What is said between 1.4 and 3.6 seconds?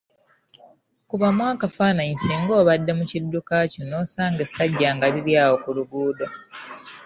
akafaananyi singa obadde mu kidduka